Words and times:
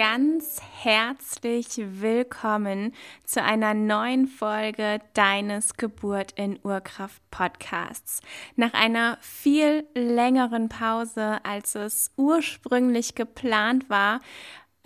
ganz 0.00 0.62
herzlich 0.82 1.76
willkommen 1.76 2.94
zu 3.26 3.42
einer 3.42 3.74
neuen 3.74 4.28
Folge 4.28 5.02
deines 5.12 5.74
Geburt 5.74 6.32
in 6.36 6.58
Urkraft 6.62 7.20
Podcasts. 7.30 8.22
Nach 8.56 8.72
einer 8.72 9.18
viel 9.20 9.86
längeren 9.94 10.70
Pause, 10.70 11.44
als 11.44 11.74
es 11.74 12.12
ursprünglich 12.16 13.14
geplant 13.14 13.90
war, 13.90 14.20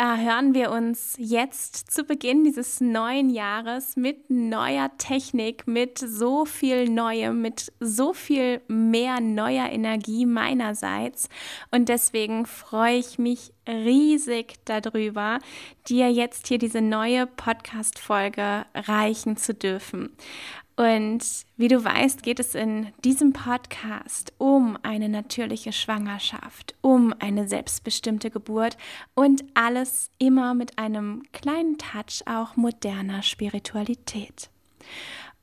hören 0.02 0.54
wir 0.54 0.72
uns 0.72 1.14
jetzt 1.18 1.90
zu 1.92 2.04
Beginn 2.04 2.42
dieses 2.42 2.80
neuen 2.80 3.30
Jahres 3.30 3.96
mit 3.96 4.28
neuer 4.28 4.90
Technik, 4.98 5.68
mit 5.68 5.98
so 5.98 6.44
viel 6.44 6.88
Neuem, 6.88 7.40
mit 7.40 7.72
so 7.78 8.12
viel 8.12 8.60
mehr 8.66 9.20
neuer 9.20 9.70
Energie 9.70 10.26
meinerseits. 10.26 11.28
Und 11.70 11.88
deswegen 11.88 12.44
freue 12.44 12.96
ich 12.96 13.18
mich 13.18 13.52
riesig 13.68 14.54
darüber, 14.64 15.38
dir 15.88 16.10
jetzt 16.10 16.48
hier 16.48 16.58
diese 16.58 16.80
neue 16.80 17.26
Podcast-Folge 17.26 18.66
reichen 18.74 19.36
zu 19.36 19.54
dürfen. 19.54 20.10
Und 20.76 21.24
wie 21.56 21.68
du 21.68 21.84
weißt, 21.84 22.24
geht 22.24 22.40
es 22.40 22.56
in 22.56 22.88
diesem 23.04 23.32
Podcast 23.32 24.32
um 24.38 24.76
eine 24.82 25.08
natürliche 25.08 25.72
Schwangerschaft, 25.72 26.74
um 26.80 27.14
eine 27.20 27.46
selbstbestimmte 27.46 28.30
Geburt 28.30 28.76
und 29.14 29.44
alles 29.54 30.10
immer 30.18 30.54
mit 30.54 30.78
einem 30.78 31.22
kleinen 31.32 31.78
Touch 31.78 32.26
auch 32.26 32.56
moderner 32.56 33.22
Spiritualität. 33.22 34.50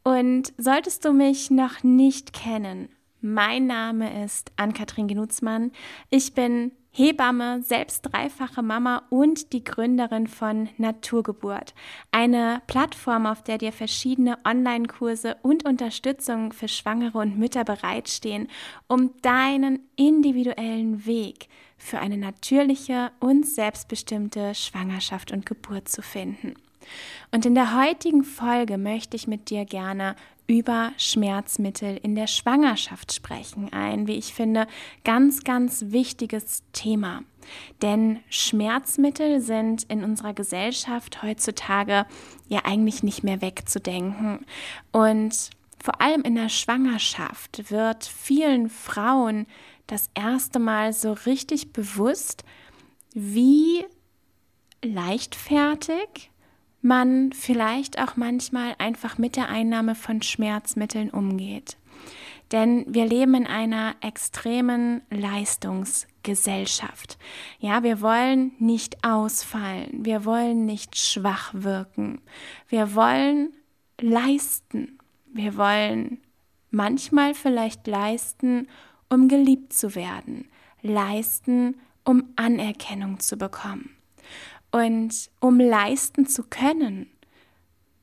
Und 0.04 0.52
solltest 0.58 1.06
du 1.06 1.14
mich 1.14 1.50
noch 1.50 1.84
nicht 1.84 2.34
kennen, 2.34 2.90
mein 3.22 3.68
Name 3.68 4.26
ist 4.26 4.52
Ann-Kathrin 4.56 5.08
Genutzmann. 5.08 5.72
Ich 6.10 6.34
bin 6.34 6.72
Hebamme, 6.94 7.64
selbst 7.64 8.02
dreifache 8.02 8.62
Mama 8.62 9.04
und 9.10 9.54
die 9.54 9.64
Gründerin 9.64 10.28
von 10.28 10.68
Naturgeburt. 10.78 11.74
Eine 12.12 12.62
Plattform, 12.68 13.26
auf 13.26 13.44
der 13.44 13.58
dir 13.58 13.72
verschiedene 13.72 14.38
Online-Kurse 14.46 15.38
und 15.42 15.66
Unterstützung 15.66 16.52
für 16.52 16.68
Schwangere 16.68 17.20
und 17.20 17.40
Mütter 17.40 17.64
bereitstehen, 17.64 18.50
um 18.88 19.12
deinen 19.22 19.80
individuellen 19.96 21.06
Weg 21.06 21.48
für 21.78 22.00
eine 22.00 22.18
natürliche 22.18 23.12
und 23.22 23.48
selbstbestimmte 23.48 24.54
Schwangerschaft 24.54 25.32
und 25.32 25.46
Geburt 25.46 25.88
zu 25.88 26.02
finden. 26.02 26.56
Und 27.32 27.46
in 27.46 27.56
der 27.56 27.80
heutigen 27.82 28.24
Folge 28.24 28.78
möchte 28.78 29.16
ich 29.16 29.28
mit 29.28 29.50
dir 29.50 29.64
gerne 29.66 30.16
über 30.52 30.92
Schmerzmittel 30.98 31.98
in 32.04 32.14
der 32.14 32.28
Schwangerschaft 32.28 33.14
sprechen. 33.14 33.72
Ein, 33.72 34.06
wie 34.06 34.18
ich 34.18 34.34
finde, 34.34 34.68
ganz, 35.06 35.46
ganz 35.46 35.86
wichtiges 35.88 36.64
Thema. 36.74 37.24
Denn 37.82 38.20
Schmerzmittel 38.30 39.40
sind 39.40 39.84
in 39.84 40.04
unserer 40.04 40.34
Gesellschaft 40.34 41.24
heutzutage 41.24 42.06
ja 42.50 42.66
eigentlich 42.66 43.02
nicht 43.02 43.24
mehr 43.24 43.42
wegzudenken. 43.42 44.46
Und 44.92 45.52
vor 45.82 46.02
allem 46.02 46.24
in 46.24 46.36
der 46.36 46.50
Schwangerschaft 46.50 47.72
wird 47.72 48.04
vielen 48.04 48.70
Frauen 48.70 49.48
das 49.88 50.10
erste 50.16 50.60
Mal 50.60 50.92
so 50.92 51.14
richtig 51.14 51.72
bewusst, 51.72 52.44
wie 53.14 53.86
leichtfertig 54.84 56.31
man 56.82 57.34
vielleicht 57.34 58.00
auch 58.00 58.16
manchmal 58.16 58.76
einfach 58.78 59.18
mit 59.18 59.36
der 59.36 59.50
Einnahme 59.50 59.96
von 59.96 60.22
Schmerzmitteln 60.22 61.10
umgeht. 61.10 61.76
Denn 62.52 62.86
wir 62.88 63.06
leben 63.06 63.36
in 63.36 63.48
einer 63.48 63.96
extremen 64.02 65.02
Leistungsgesellschaft. 65.10 67.18
Ja, 67.60 67.84
wir 67.84 68.02
wollen 68.02 68.52
nicht 68.60 69.06
ausfallen. 69.06 70.06
Wir 70.06 70.26
wollen 70.26 70.66
nicht 70.66 70.98
schwach 70.98 71.52
wirken. 71.54 72.20
Wir 72.68 72.94
wollen 72.94 73.54
leisten. 74.02 74.98
Wir 75.34 75.56
wollen 75.56 76.20
manchmal 76.72 77.36
vielleicht 77.36 77.88
leisten, 77.88 78.68
um 79.10 79.30
geliebt 79.30 79.72
zu 79.72 79.96
werden. 79.96 80.50
Leisten, 80.82 81.80
um 82.04 82.34
Anerkennung 82.36 83.20
zu 83.20 83.38
bekommen. 83.38 83.96
Und 84.72 85.30
um 85.40 85.60
leisten 85.60 86.26
zu 86.26 86.44
können, 86.44 87.12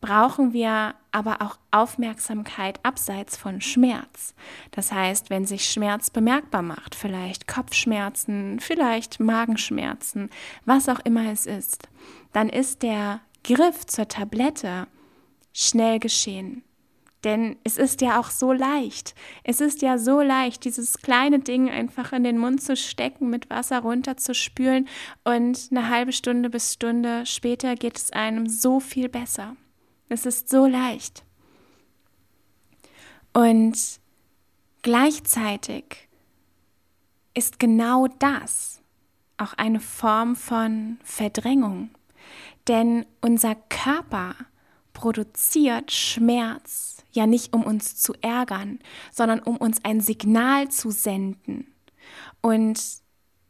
brauchen 0.00 0.52
wir 0.52 0.94
aber 1.10 1.42
auch 1.42 1.58
Aufmerksamkeit 1.70 2.84
abseits 2.84 3.36
von 3.36 3.60
Schmerz. 3.60 4.34
Das 4.70 4.92
heißt, 4.92 5.30
wenn 5.30 5.46
sich 5.46 5.68
Schmerz 5.68 6.10
bemerkbar 6.10 6.62
macht, 6.62 6.94
vielleicht 6.94 7.48
Kopfschmerzen, 7.48 8.60
vielleicht 8.60 9.18
Magenschmerzen, 9.18 10.30
was 10.64 10.88
auch 10.88 11.00
immer 11.00 11.30
es 11.32 11.46
ist, 11.46 11.88
dann 12.32 12.48
ist 12.48 12.82
der 12.82 13.20
Griff 13.42 13.86
zur 13.86 14.06
Tablette 14.06 14.86
schnell 15.52 15.98
geschehen. 15.98 16.62
Denn 17.24 17.56
es 17.64 17.78
ist 17.78 18.00
ja 18.00 18.20
auch 18.20 18.30
so 18.30 18.52
leicht. 18.52 19.14
Es 19.42 19.60
ist 19.60 19.82
ja 19.82 19.98
so 19.98 20.20
leicht, 20.20 20.64
dieses 20.64 20.98
kleine 20.98 21.40
Ding 21.40 21.68
einfach 21.68 22.12
in 22.12 22.22
den 22.22 22.38
Mund 22.38 22.62
zu 22.62 22.76
stecken, 22.76 23.28
mit 23.28 23.50
Wasser 23.50 23.80
runterzuspülen 23.80 24.88
und 25.24 25.68
eine 25.70 25.88
halbe 25.88 26.12
Stunde 26.12 26.48
bis 26.48 26.74
Stunde 26.74 27.26
später 27.26 27.74
geht 27.74 27.96
es 27.96 28.12
einem 28.12 28.48
so 28.48 28.78
viel 28.78 29.08
besser. 29.08 29.56
Es 30.08 30.26
ist 30.26 30.48
so 30.48 30.66
leicht. 30.66 31.24
Und 33.32 33.76
gleichzeitig 34.82 36.08
ist 37.34 37.58
genau 37.58 38.06
das 38.18 38.80
auch 39.36 39.54
eine 39.54 39.80
Form 39.80 40.34
von 40.34 40.98
Verdrängung. 41.02 41.90
Denn 42.66 43.06
unser 43.20 43.54
Körper 43.54 44.34
produziert 44.92 45.92
Schmerz 45.92 46.97
ja 47.12 47.26
nicht, 47.26 47.52
um 47.52 47.62
uns 47.62 47.96
zu 47.96 48.14
ärgern, 48.20 48.78
sondern 49.12 49.40
um 49.40 49.56
uns 49.56 49.84
ein 49.84 50.00
Signal 50.00 50.68
zu 50.68 50.90
senden. 50.90 51.66
Und 52.40 52.80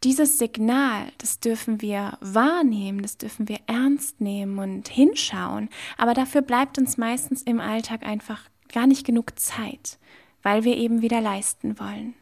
dieses 0.05 0.39
Signal, 0.39 1.11
das 1.19 1.41
dürfen 1.41 1.81
wir 1.81 2.19
wahrnehmen, 2.21 3.03
das 3.03 3.19
dürfen 3.19 3.49
wir 3.49 3.59
ernst 3.67 4.21
nehmen 4.21 4.59
und 4.59 4.89
hinschauen, 4.89 5.69
aber 5.97 6.15
dafür 6.15 6.43
bleibt 6.43 6.79
uns 6.79 6.97
meistens 6.97 7.43
im 7.43 7.61
Alltag 7.61 8.05
einfach 8.07 8.43
gar 8.73 8.87
nicht 8.87 9.05
genug 9.05 9.39
Zeit, 9.39 9.99
weil 10.43 10.65
wir 10.65 10.77
eben 10.77 11.03
wieder 11.03 11.21
leisten 11.21 11.79
wollen. 11.81 12.15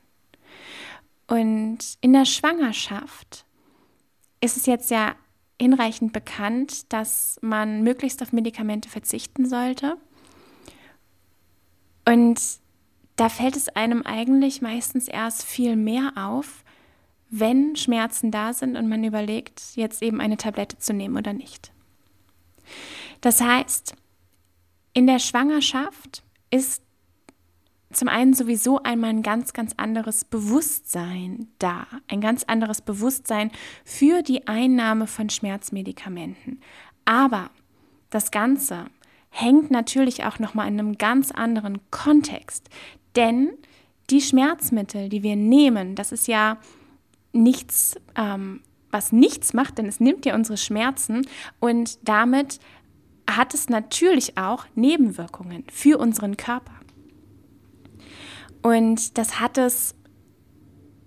Und 1.26 1.98
in 2.00 2.12
der 2.12 2.24
Schwangerschaft 2.24 3.44
ist 4.40 4.56
es 4.56 4.66
jetzt 4.66 4.90
ja 4.90 5.14
hinreichend 5.60 6.12
bekannt, 6.12 6.92
dass 6.92 7.38
man 7.42 7.82
möglichst 7.82 8.22
auf 8.22 8.32
Medikamente 8.32 8.88
verzichten 8.88 9.48
sollte. 9.48 9.96
Und 12.08 12.40
da 13.16 13.28
fällt 13.28 13.56
es 13.56 13.68
einem 13.70 14.02
eigentlich 14.02 14.62
meistens 14.62 15.08
erst 15.08 15.42
viel 15.42 15.76
mehr 15.76 16.12
auf, 16.16 16.64
wenn 17.28 17.74
Schmerzen 17.76 18.30
da 18.30 18.52
sind 18.52 18.76
und 18.76 18.88
man 18.88 19.02
überlegt, 19.02 19.62
jetzt 19.74 20.02
eben 20.02 20.20
eine 20.20 20.36
Tablette 20.36 20.78
zu 20.78 20.92
nehmen 20.92 21.16
oder 21.16 21.32
nicht. 21.32 21.72
Das 23.20 23.40
heißt, 23.40 23.94
in 24.92 25.06
der 25.06 25.18
Schwangerschaft 25.18 26.22
ist 26.50 26.82
zum 27.92 28.08
einen 28.08 28.34
sowieso 28.34 28.82
einmal 28.82 29.10
ein 29.10 29.22
ganz, 29.22 29.52
ganz 29.52 29.72
anderes 29.76 30.24
Bewusstsein 30.24 31.48
da, 31.58 31.86
ein 32.08 32.20
ganz 32.20 32.44
anderes 32.44 32.82
Bewusstsein 32.82 33.50
für 33.84 34.22
die 34.22 34.46
Einnahme 34.46 35.06
von 35.06 35.30
Schmerzmedikamenten. 35.30 36.60
Aber 37.04 37.50
das 38.10 38.30
Ganze 38.30 38.86
hängt 39.36 39.70
natürlich 39.70 40.24
auch 40.24 40.38
noch 40.38 40.54
mal 40.54 40.66
in 40.66 40.78
einem 40.78 40.96
ganz 40.96 41.30
anderen 41.30 41.78
Kontext, 41.90 42.70
denn 43.16 43.50
die 44.08 44.22
Schmerzmittel, 44.22 45.08
die 45.08 45.22
wir 45.22 45.36
nehmen, 45.36 45.94
das 45.94 46.10
ist 46.10 46.26
ja 46.26 46.58
nichts, 47.32 47.96
ähm, 48.16 48.62
was 48.90 49.12
nichts 49.12 49.52
macht, 49.52 49.76
denn 49.78 49.86
es 49.86 50.00
nimmt 50.00 50.24
ja 50.24 50.34
unsere 50.34 50.56
Schmerzen 50.56 51.26
und 51.60 51.98
damit 52.08 52.60
hat 53.28 53.52
es 53.52 53.68
natürlich 53.68 54.38
auch 54.38 54.64
Nebenwirkungen 54.74 55.64
für 55.70 55.98
unseren 55.98 56.36
Körper. 56.36 56.72
Und 58.62 59.18
das 59.18 59.40
hat 59.40 59.58
es 59.58 59.94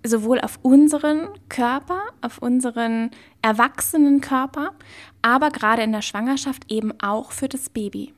sowohl 0.06 0.40
auf 0.40 0.58
unseren 0.62 1.28
Körper, 1.48 2.00
auf 2.20 2.38
unseren 2.38 3.10
erwachsenen 3.42 4.20
Körper, 4.20 4.72
aber 5.20 5.50
gerade 5.50 5.82
in 5.82 5.92
der 5.92 6.02
Schwangerschaft 6.02 6.70
eben 6.70 6.92
auch 7.00 7.32
für 7.32 7.48
das 7.48 7.70
Baby. 7.70 8.14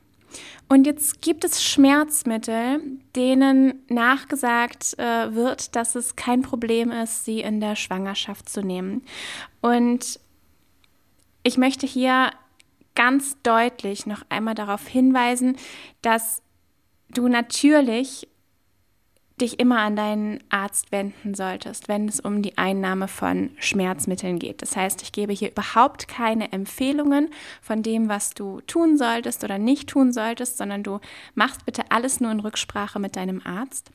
Und 0.69 0.85
jetzt 0.85 1.21
gibt 1.21 1.43
es 1.43 1.63
Schmerzmittel, 1.63 2.81
denen 3.15 3.83
nachgesagt 3.89 4.97
äh, 4.97 5.33
wird, 5.33 5.75
dass 5.75 5.95
es 5.95 6.15
kein 6.15 6.41
Problem 6.41 6.91
ist, 6.91 7.25
sie 7.25 7.41
in 7.41 7.59
der 7.59 7.75
Schwangerschaft 7.75 8.49
zu 8.49 8.61
nehmen. 8.61 9.03
Und 9.61 10.19
ich 11.43 11.57
möchte 11.57 11.85
hier 11.85 12.31
ganz 12.95 13.37
deutlich 13.43 14.05
noch 14.05 14.23
einmal 14.29 14.55
darauf 14.55 14.87
hinweisen, 14.87 15.57
dass 16.01 16.41
du 17.09 17.27
natürlich 17.27 18.27
dich 19.41 19.59
immer 19.59 19.79
an 19.79 19.95
deinen 19.95 20.39
Arzt 20.49 20.91
wenden 20.91 21.33
solltest, 21.33 21.87
wenn 21.87 22.07
es 22.07 22.19
um 22.19 22.41
die 22.41 22.57
Einnahme 22.57 23.07
von 23.07 23.49
Schmerzmitteln 23.57 24.37
geht. 24.37 24.61
Das 24.61 24.75
heißt, 24.75 25.01
ich 25.01 25.11
gebe 25.11 25.33
hier 25.33 25.49
überhaupt 25.51 26.07
keine 26.07 26.51
Empfehlungen 26.51 27.29
von 27.61 27.81
dem, 27.81 28.09
was 28.09 28.31
du 28.31 28.61
tun 28.61 28.97
solltest 28.97 29.43
oder 29.43 29.57
nicht 29.57 29.89
tun 29.89 30.13
solltest, 30.13 30.57
sondern 30.57 30.83
du 30.83 30.99
machst 31.33 31.65
bitte 31.65 31.83
alles 31.89 32.19
nur 32.19 32.31
in 32.31 32.39
Rücksprache 32.41 32.99
mit 32.99 33.15
deinem 33.15 33.41
Arzt. 33.43 33.91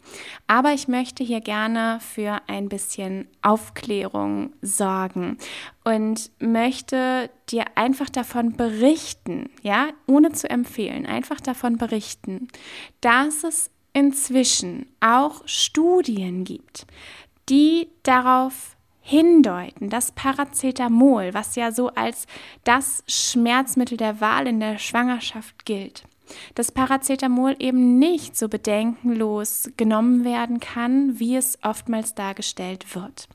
Aber 0.49 0.73
ich 0.73 0.89
möchte 0.89 1.23
hier 1.23 1.41
gerne 1.41 1.99
für 2.01 2.41
ein 2.49 2.69
bisschen 2.69 3.29
Aufklärung 3.41 4.53
sorgen 4.61 5.39
und 5.85 6.31
möchte 6.41 7.31
dir 7.49 7.65
einfach 7.77 8.11
davon 8.11 8.57
berichten, 8.57 9.51
ja, 9.63 9.89
ohne 10.07 10.33
zu 10.33 10.51
empfehlen, 10.51 11.07
einfach 11.07 11.41
davon 11.41 11.79
berichten, 11.79 12.49
dass 13.01 13.45
es 13.45 13.71
inzwischen 13.99 14.87
auch 15.01 15.43
Studien 15.45 16.45
gibt, 16.45 16.87
die 17.49 17.89
darauf 18.05 18.77
hindeuten, 19.01 19.89
dass 19.91 20.13
Paracetamol, 20.13 21.35
was 21.35 21.57
ja 21.57 21.73
so 21.73 21.89
als 21.89 22.27
das 22.63 23.03
Schmerzmittel 23.09 23.97
der 23.97 24.21
Wahl 24.21 24.47
in 24.47 24.61
der 24.61 24.79
Schwangerschaft 24.79 25.65
gilt, 25.65 26.05
dass 26.55 26.71
Paracetamol 26.71 27.57
eben 27.59 27.99
nicht 27.99 28.37
so 28.37 28.49
bedenkenlos 28.49 29.69
genommen 29.77 30.25
werden 30.25 30.61
kann, 30.61 31.19
wie 31.19 31.35
es 31.35 31.59
oftmals 31.65 32.15
dargestellt 32.15 32.95
wird. 32.95 33.29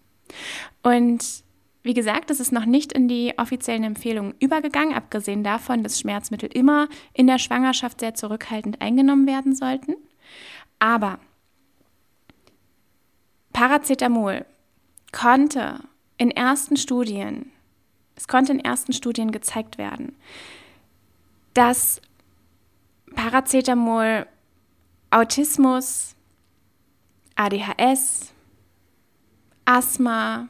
Und 0.82 1.44
wie 1.82 1.94
gesagt, 1.94 2.30
das 2.30 2.40
ist 2.40 2.54
noch 2.54 2.66
nicht 2.66 2.94
in 2.94 3.10
die 3.10 3.34
offiziellen 3.38 3.84
Empfehlungen 3.84 4.36
übergegangen, 4.40 4.96
abgesehen 4.96 5.44
davon, 5.44 5.84
dass 5.84 6.00
Schmerzmittel 6.00 6.50
immer 6.54 6.88
in 7.14 7.28
der 7.28 7.40
Schwangerschaft 7.40 8.00
sehr 8.00 8.14
zurückhaltend 8.14 8.82
eingenommen 8.82 9.28
werden 9.28 9.54
sollten. 9.54 9.96
Aber 10.84 11.18
Paracetamol 13.54 14.46
konnte 15.14 15.80
in 16.18 16.30
ersten 16.30 16.76
Studien, 16.76 17.54
es 18.18 18.28
konnte 18.28 18.52
in 18.52 18.60
ersten 18.60 18.92
Studien 18.92 19.32
gezeigt 19.32 19.78
werden, 19.78 20.14
dass 21.54 22.02
Paracetamol 23.16 24.28
Autismus, 25.10 26.18
ADHS, 27.36 28.34
Asthma, 29.64 30.50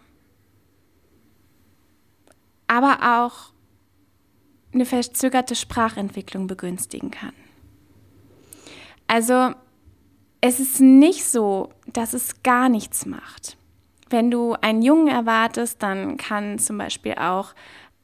aber 2.65 3.21
auch 3.21 3.51
eine 4.73 4.87
verzögerte 4.87 5.53
Sprachentwicklung 5.53 6.47
begünstigen 6.47 7.11
kann. 7.11 7.35
Also 9.05 9.53
es 10.45 10.59
ist 10.59 10.81
nicht 10.81 11.23
so, 11.23 11.69
dass 11.87 12.11
es 12.11 12.43
gar 12.43 12.67
nichts 12.67 13.05
macht. 13.05 13.55
Wenn 14.09 14.29
du 14.29 14.55
einen 14.59 14.81
Jungen 14.81 15.07
erwartest, 15.07 15.81
dann 15.81 16.17
kann 16.17 16.59
zum 16.59 16.77
Beispiel 16.77 17.13
auch 17.13 17.53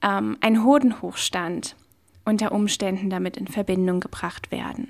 ähm, 0.02 0.38
ein 0.40 0.64
Hodenhochstand 0.64 1.76
unter 2.24 2.54
Umständen 2.54 3.10
damit 3.10 3.36
in 3.36 3.50
Verbindung 3.50 4.00
gebracht 4.00 4.54
werden. 4.54 4.90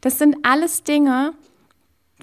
Das 0.00 0.18
sind 0.18 0.36
alles 0.44 0.84
Dinge, 0.84 1.32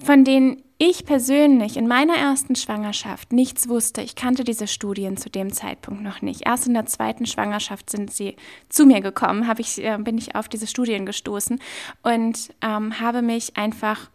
von 0.02 0.24
denen 0.24 0.62
ich 0.78 1.04
persönlich 1.04 1.76
in 1.76 1.86
meiner 1.86 2.16
ersten 2.16 2.56
Schwangerschaft 2.56 3.34
nichts 3.34 3.68
wusste. 3.68 4.00
Ich 4.00 4.14
kannte 4.14 4.44
diese 4.44 4.66
Studien 4.66 5.18
zu 5.18 5.28
dem 5.28 5.52
Zeitpunkt 5.52 6.02
noch 6.02 6.22
nicht. 6.22 6.46
Erst 6.46 6.68
in 6.68 6.72
der 6.72 6.86
zweiten 6.86 7.26
Schwangerschaft 7.26 7.90
sind 7.90 8.10
sie 8.10 8.34
zu 8.70 8.86
mir 8.86 9.02
gekommen, 9.02 9.46
ich, 9.58 9.84
äh, 9.84 9.98
bin 9.98 10.16
ich 10.16 10.36
auf 10.36 10.48
diese 10.48 10.66
Studien 10.66 11.04
gestoßen 11.04 11.60
und 12.02 12.54
ähm, 12.62 12.98
habe 12.98 13.20
mich 13.20 13.58
einfach 13.58 14.08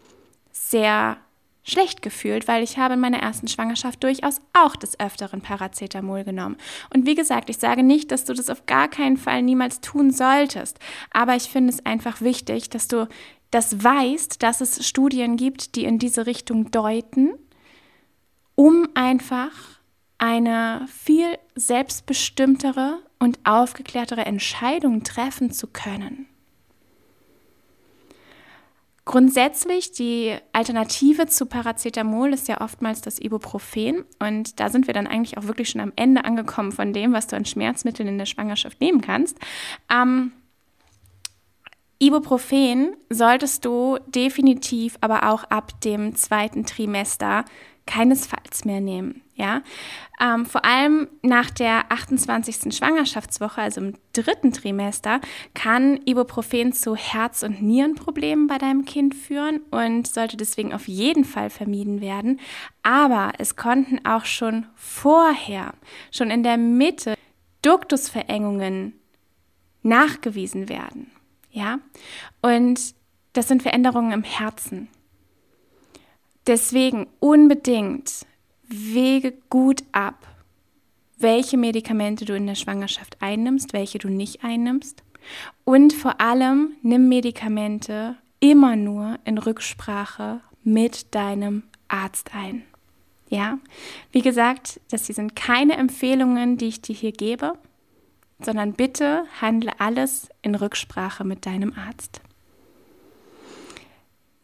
sehr 0.73 1.17
schlecht 1.63 2.01
gefühlt, 2.01 2.47
weil 2.47 2.63
ich 2.63 2.77
habe 2.77 2.95
in 2.95 2.99
meiner 2.99 3.19
ersten 3.19 3.47
Schwangerschaft 3.47 4.03
durchaus 4.03 4.41
auch 4.53 4.75
des 4.75 4.99
Öfteren 4.99 5.41
Paracetamol 5.41 6.23
genommen. 6.23 6.57
Und 6.93 7.05
wie 7.05 7.15
gesagt, 7.15 7.49
ich 7.51 7.57
sage 7.57 7.83
nicht, 7.83 8.11
dass 8.11 8.25
du 8.25 8.33
das 8.33 8.49
auf 8.49 8.65
gar 8.65 8.87
keinen 8.87 9.17
Fall 9.17 9.43
niemals 9.43 9.79
tun 9.79 10.11
solltest, 10.11 10.79
aber 11.11 11.35
ich 11.35 11.43
finde 11.43 11.71
es 11.71 11.85
einfach 11.85 12.21
wichtig, 12.21 12.69
dass 12.69 12.87
du 12.87 13.07
das 13.51 13.83
weißt, 13.83 14.41
dass 14.41 14.61
es 14.61 14.85
Studien 14.85 15.37
gibt, 15.37 15.75
die 15.75 15.85
in 15.85 15.99
diese 15.99 16.25
Richtung 16.25 16.71
deuten, 16.71 17.29
um 18.55 18.89
einfach 18.95 19.51
eine 20.17 20.87
viel 20.87 21.37
selbstbestimmtere 21.55 22.99
und 23.19 23.39
aufgeklärtere 23.43 24.25
Entscheidung 24.25 25.03
treffen 25.03 25.51
zu 25.51 25.67
können. 25.67 26.27
Grundsätzlich 29.05 29.91
die 29.91 30.37
Alternative 30.53 31.27
zu 31.27 31.45
Paracetamol 31.45 32.33
ist 32.33 32.47
ja 32.47 32.61
oftmals 32.61 33.01
das 33.01 33.19
Ibuprofen 33.19 34.05
und 34.19 34.61
da 34.61 34.69
sind 34.69 34.87
wir 34.87 34.93
dann 34.93 35.07
eigentlich 35.07 35.37
auch 35.37 35.43
wirklich 35.43 35.69
schon 35.69 35.81
am 35.81 35.91
Ende 35.97 36.23
angekommen 36.23 36.71
von 36.71 36.93
dem, 36.93 37.11
was 37.11 37.27
du 37.27 37.35
an 37.35 37.43
Schmerzmitteln 37.43 38.07
in 38.07 38.17
der 38.17 38.25
Schwangerschaft 38.25 38.79
nehmen 38.79 39.01
kannst. 39.01 39.37
Ähm, 39.93 40.31
Ibuprofen 41.99 42.95
solltest 43.09 43.65
du 43.65 43.97
definitiv 44.07 44.97
aber 45.01 45.29
auch 45.29 45.43
ab 45.45 45.81
dem 45.81 46.15
zweiten 46.15 46.65
Trimester 46.65 47.43
keinesfalls 47.85 48.63
mehr 48.63 48.79
nehmen. 48.79 49.22
Ja, 49.35 49.63
ähm, 50.21 50.45
vor 50.45 50.63
allem 50.63 51.07
nach 51.23 51.49
der 51.49 51.91
28. 51.91 52.71
Schwangerschaftswoche, 52.75 53.61
also 53.61 53.81
im 53.81 53.93
dritten 54.13 54.53
Trimester, 54.53 55.21
kann 55.55 55.99
Ibuprofen 56.05 56.71
zu 56.71 56.95
Herz- 56.95 57.41
und 57.41 57.59
Nierenproblemen 57.59 58.45
bei 58.45 58.59
deinem 58.59 58.85
Kind 58.85 59.15
führen 59.15 59.61
und 59.71 60.05
sollte 60.05 60.37
deswegen 60.37 60.71
auf 60.71 60.87
jeden 60.87 61.25
Fall 61.25 61.49
vermieden 61.49 61.99
werden. 61.99 62.39
Aber 62.83 63.31
es 63.39 63.55
konnten 63.55 64.05
auch 64.05 64.25
schon 64.25 64.67
vorher, 64.75 65.73
schon 66.11 66.29
in 66.29 66.43
der 66.43 66.57
Mitte, 66.57 67.15
Duktusverengungen 67.63 68.93
nachgewiesen 69.81 70.69
werden. 70.69 71.11
Ja, 71.49 71.79
und 72.41 72.79
das 73.33 73.47
sind 73.47 73.63
Veränderungen 73.63 74.11
im 74.11 74.23
Herzen. 74.23 74.89
Deswegen 76.45 77.07
unbedingt 77.19 78.25
wege 78.73 79.33
gut 79.49 79.83
ab, 79.91 80.27
welche 81.17 81.57
Medikamente 81.57 82.25
du 82.25 82.35
in 82.35 82.47
der 82.47 82.55
Schwangerschaft 82.55 83.17
einnimmst, 83.21 83.73
welche 83.73 83.99
du 83.99 84.09
nicht 84.09 84.43
einnimmst. 84.43 85.03
Und 85.63 85.93
vor 85.93 86.19
allem 86.19 86.73
nimm 86.81 87.07
Medikamente 87.07 88.17
immer 88.39 88.75
nur 88.75 89.19
in 89.23 89.37
Rücksprache 89.37 90.41
mit 90.63 91.15
deinem 91.15 91.63
Arzt 91.87 92.31
ein. 92.33 92.63
Ja, 93.29 93.57
wie 94.11 94.21
gesagt, 94.21 94.79
das 94.91 95.05
hier 95.05 95.15
sind 95.15 95.35
keine 95.35 95.77
Empfehlungen, 95.77 96.57
die 96.57 96.67
ich 96.67 96.81
dir 96.81 96.93
hier 96.93 97.11
gebe, 97.11 97.53
sondern 98.41 98.73
bitte 98.73 99.23
handle 99.41 99.71
alles 99.79 100.29
in 100.41 100.55
Rücksprache 100.55 101.23
mit 101.23 101.45
deinem 101.45 101.73
Arzt. 101.73 102.21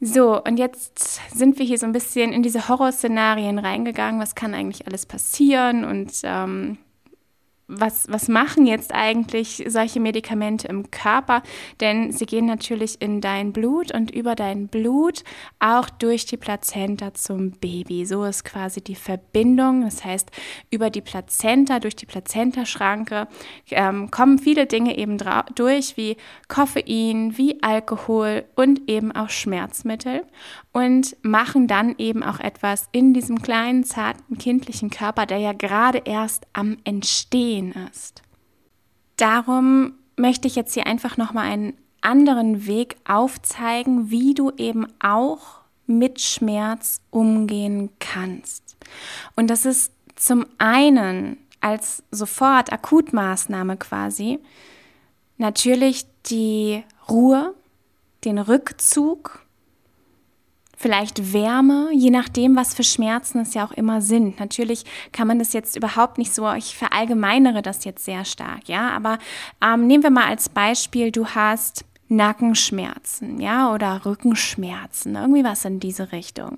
So, 0.02 0.42
und 0.42 0.58
jetzt 0.58 1.20
sind 1.36 1.60
wir 1.60 1.66
hier 1.66 1.78
so 1.78 1.86
ein 1.86 1.92
bisschen 1.92 2.32
in 2.32 2.42
diese 2.42 2.70
Horrorszenarien 2.70 3.60
reingegangen. 3.60 4.22
Was 4.22 4.34
kann 4.34 4.54
eigentlich 4.54 4.88
alles 4.88 5.06
passieren? 5.06 5.84
Und 5.84 6.14
ähm, 6.24 6.78
was, 7.70 8.08
was 8.10 8.28
machen 8.28 8.66
jetzt 8.66 8.94
eigentlich 8.94 9.64
solche 9.68 10.00
Medikamente 10.00 10.68
im 10.68 10.90
Körper? 10.90 11.44
Denn 11.80 12.12
sie 12.12 12.26
gehen 12.26 12.48
natürlich 12.48 13.02
in 13.02 13.22
dein 13.22 13.54
Blut 13.54 13.94
und 13.94 14.12
über 14.12 14.36
dein 14.36 14.68
Blut 14.68 15.24
auch 15.60 15.90
durch 15.90 16.26
die 16.26 16.38
Plazenta 16.38 17.14
zum 17.14 17.52
Baby. 17.52 18.06
So 18.06 18.26
ist 18.26 18.44
quasi 18.44 18.82
die 18.82 18.96
Verbindung. 18.96 19.84
Das 19.84 20.04
heißt, 20.04 20.32
über 20.72 20.90
die 20.90 21.02
Plazenta, 21.02 21.80
durch 21.80 21.96
die 21.96 22.08
Plazentaschranke 22.08 23.28
ähm, 23.70 24.10
kommen 24.10 24.40
viele 24.40 24.66
Dinge 24.66 24.98
eben 24.98 25.18
durch, 25.54 25.96
wie 25.96 26.18
Koffein, 26.48 27.38
wie 27.38 27.62
Alkohol 27.62 28.46
und 28.56 28.90
eben 28.90 29.12
auch 29.12 29.30
Schmerzmittel 29.30 30.26
und 30.72 31.18
machen 31.24 31.68
dann 31.68 31.96
eben 31.98 32.24
auch 32.24 32.40
etwas 32.40 32.88
in 32.92 33.14
diesem 33.14 33.42
kleinen, 33.42 33.84
zarten, 33.84 34.38
kindlichen 34.38 34.90
Körper, 34.90 35.26
der 35.26 35.40
ja 35.40 35.54
gerade 35.54 36.00
erst 36.06 36.46
am 36.54 36.78
Entstehen 36.84 37.74
ist. 37.92 38.22
Darum 39.18 39.94
möchte 40.16 40.48
ich 40.48 40.56
jetzt 40.56 40.74
hier 40.74 40.86
einfach 40.86 41.18
nochmal 41.18 41.46
einen 41.46 41.74
anderen 42.02 42.68
Weg 42.68 42.96
aufzeigen, 43.08 44.12
wie 44.12 44.34
du 44.34 44.52
eben 44.58 44.88
auch 45.00 45.62
mit 45.88 46.22
Schmerz 46.22 47.02
umgehen 47.10 47.90
kannst. 48.00 48.78
Und 49.36 49.50
das 49.50 49.66
ist 49.66 49.92
zum 50.16 50.46
einen 50.58 51.38
als 51.62 52.04
sofort 52.12 52.72
Akutmaßnahme 52.72 53.76
quasi 53.78 54.40
natürlich 55.38 56.06
die 56.28 56.84
Ruhe, 57.10 57.56
den 58.24 58.38
Rückzug 58.38 59.46
vielleicht 60.80 61.34
Wärme, 61.34 61.90
je 61.92 62.10
nachdem, 62.10 62.56
was 62.56 62.74
für 62.74 62.84
Schmerzen 62.84 63.40
es 63.40 63.54
ja 63.54 63.66
auch 63.66 63.74
immer 63.74 64.02
sind. 64.02 64.40
Natürlich 64.40 64.86
kann 65.12 65.28
man 65.28 65.38
das 65.38 65.52
jetzt 65.52 65.76
überhaupt 65.76 66.18
nicht 66.18 66.34
so, 66.34 66.50
ich 66.54 66.78
verallgemeinere 66.78 67.62
das 67.62 67.84
jetzt 67.84 68.06
sehr 68.06 68.24
stark, 68.24 68.70
ja, 68.70 68.90
aber 68.92 69.20
ähm, 69.62 69.88
nehmen 69.88 70.04
wir 70.04 70.10
mal 70.10 70.28
als 70.28 70.48
Beispiel, 70.48 71.12
du 71.12 71.28
hast 71.28 71.84
Nackenschmerzen, 72.08 73.42
ja, 73.42 73.74
oder 73.74 74.06
Rückenschmerzen, 74.06 75.16
irgendwie 75.16 75.44
was 75.44 75.66
in 75.66 75.82
diese 75.82 76.14
Richtung 76.14 76.58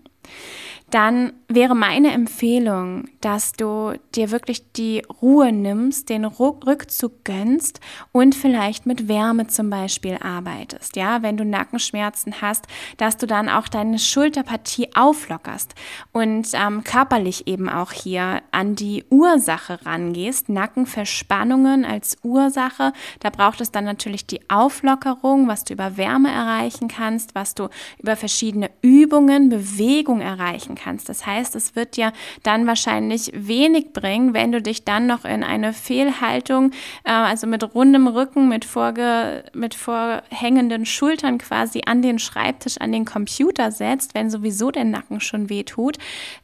dann 0.91 1.31
wäre 1.47 1.73
meine 1.73 2.11
Empfehlung, 2.11 3.07
dass 3.21 3.53
du 3.53 3.93
dir 4.13 4.29
wirklich 4.29 4.71
die 4.73 5.01
Ruhe 5.21 5.53
nimmst, 5.53 6.09
den 6.09 6.25
Rückzug 6.25 7.23
gönnst 7.23 7.79
und 8.11 8.35
vielleicht 8.35 8.85
mit 8.85 9.07
Wärme 9.07 9.47
zum 9.47 9.69
Beispiel 9.69 10.17
arbeitest. 10.21 10.97
Ja, 10.97 11.23
wenn 11.23 11.37
du 11.37 11.45
Nackenschmerzen 11.45 12.41
hast, 12.41 12.67
dass 12.97 13.15
du 13.15 13.25
dann 13.25 13.47
auch 13.47 13.69
deine 13.69 13.99
Schulterpartie 13.99 14.89
auflockerst 14.93 15.75
und 16.11 16.49
ähm, 16.53 16.83
körperlich 16.83 17.47
eben 17.47 17.69
auch 17.69 17.93
hier 17.93 18.41
an 18.51 18.75
die 18.75 19.05
Ursache 19.09 19.85
rangehst. 19.85 20.49
Nackenverspannungen 20.49 21.85
als 21.85 22.17
Ursache. 22.23 22.91
Da 23.21 23.29
braucht 23.29 23.61
es 23.61 23.71
dann 23.71 23.85
natürlich 23.85 24.25
die 24.27 24.49
Auflockerung, 24.49 25.47
was 25.47 25.63
du 25.63 25.73
über 25.73 25.95
Wärme 25.95 26.29
erreichen 26.29 26.89
kannst, 26.89 27.33
was 27.33 27.55
du 27.55 27.69
über 27.97 28.17
verschiedene 28.17 28.69
Übungen, 28.81 29.49
Bewegung 29.49 30.19
erreichen 30.19 30.75
kannst 30.75 30.80
kannst. 30.81 31.09
Das 31.09 31.25
heißt, 31.25 31.55
es 31.55 31.75
wird 31.75 31.97
dir 31.97 32.11
dann 32.43 32.67
wahrscheinlich 32.67 33.31
wenig 33.33 33.93
bringen, 33.93 34.33
wenn 34.33 34.51
du 34.51 34.61
dich 34.61 34.83
dann 34.83 35.07
noch 35.07 35.25
in 35.25 35.43
eine 35.43 35.73
Fehlhaltung, 35.73 36.71
äh, 37.03 37.11
also 37.11 37.47
mit 37.47 37.63
rundem 37.75 38.07
Rücken, 38.07 38.49
mit, 38.49 38.65
vorge 38.65 39.43
mit 39.53 39.75
vorhängenden 39.75 40.85
Schultern 40.85 41.37
quasi 41.37 41.81
an 41.85 42.01
den 42.01 42.19
Schreibtisch, 42.19 42.77
an 42.79 42.91
den 42.91 43.05
Computer 43.05 43.71
setzt, 43.71 44.15
wenn 44.15 44.29
sowieso 44.29 44.71
der 44.71 44.85
Nacken 44.85 45.19
schon 45.19 45.49
weh 45.49 45.63
tut, 45.63 45.97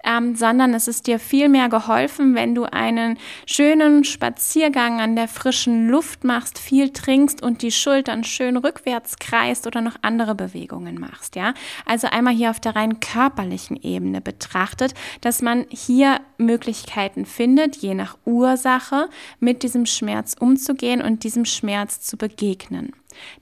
ähm, 0.04 0.36
sondern 0.36 0.74
es 0.74 0.88
ist 0.88 1.08
dir 1.08 1.20
viel 1.20 1.50
mehr 1.50 1.70
geholfen, 1.70 2.36
wenn 2.36 2.56
du 2.56 2.66
einen 2.66 3.18
schönen 3.46 4.04
Spaziergang 4.04 5.00
an 5.00 5.16
der 5.16 5.28
frischen 5.28 5.90
Luft 5.90 6.24
machst, 6.24 6.60
viel 6.60 6.92
trinkst 6.92 7.42
und 7.42 7.62
die 7.62 7.72
Schultern 7.72 8.24
schön 8.24 8.58
rückwärts 8.58 9.18
kreist 9.18 9.68
oder 9.68 9.82
noch 9.82 9.96
andere 10.02 10.36
Bewegungen 10.36 11.00
machst, 11.00 11.36
ja? 11.36 11.54
Also 11.86 12.08
einmal 12.08 12.34
hier 12.34 12.50
auf 12.50 12.60
der 12.60 12.76
rein 12.76 13.00
körperlichen 13.00 13.78
Ebene 13.82 14.22
betrachtet, 14.28 14.94
dass 15.22 15.42
man 15.42 15.66
hier 15.70 16.20
Möglichkeiten 16.38 17.26
findet, 17.26 17.78
je 17.78 17.94
nach 17.94 18.18
Ursache 18.26 19.08
mit 19.40 19.64
diesem 19.64 19.86
Schmerz 19.86 20.36
umzugehen 20.38 21.02
und 21.02 21.24
diesem 21.24 21.46
Schmerz 21.46 22.02
zu 22.02 22.18
begegnen. 22.18 22.92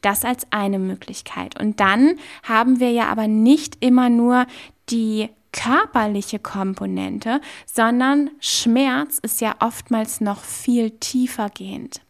Das 0.01 0.23
als 0.23 0.45
eine 0.51 0.77
Möglichkeit. 0.77 1.59
Und 1.59 1.79
dann 1.79 2.19
haben 2.43 2.79
wir 2.79 2.91
ja 2.91 3.07
aber 3.07 3.27
nicht 3.27 3.83
immer 3.83 4.09
nur 4.09 4.45
die 4.89 5.29
körperliche 5.51 6.37
Komponente, 6.37 7.41
sondern 7.65 8.29
Schmerz 8.39 9.17
ist 9.17 9.41
ja 9.41 9.55
oftmals 9.59 10.21
noch 10.21 10.43
viel 10.43 10.91
tiefer 10.91 11.49
gehend. 11.49 12.01